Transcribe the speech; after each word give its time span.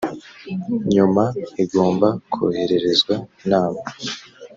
nyuma 0.93 1.23
igomba 1.63 2.07
kohererezwa 2.33 3.15
inama 3.43 3.81